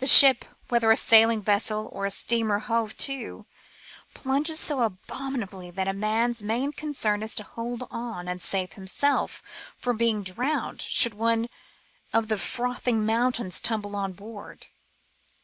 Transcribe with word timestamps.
The 0.00 0.08
ship, 0.08 0.44
whether 0.68 0.90
a 0.90 0.96
sailing 0.96 1.40
vessel 1.40 1.88
or 1.92 2.06
a 2.06 2.10
steamer 2.10 2.58
hove 2.58 2.96
too, 2.96 3.46
plunges 4.12 4.58
so 4.58 4.80
abominably 4.80 5.70
that 5.70 5.86
a 5.86 5.92
man's 5.92 6.42
main 6.42 6.72
concern 6.72 7.22
is 7.22 7.36
to 7.36 7.44
hold 7.44 7.84
on 7.88 8.26
and 8.26 8.42
save 8.42 8.72
him 8.72 8.88
self 8.88 9.44
from 9.78 9.96
being 9.96 10.24
drowned 10.24 10.82
should 10.82 11.14
one 11.14 11.48
of 12.12 12.26
the 12.26 12.36
frothing 12.38 13.06
mountains 13.06 13.60
tumble 13.60 13.94
on 13.94 14.12
board. 14.12 14.66